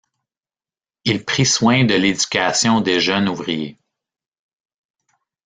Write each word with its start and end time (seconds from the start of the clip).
Il 1.05 1.23
prit 1.23 1.45
soin 1.45 1.85
de 1.85 1.93
l'éducation 1.93 2.81
des 2.81 2.99
jeunes 2.99 3.29
ouvriers. 3.29 3.77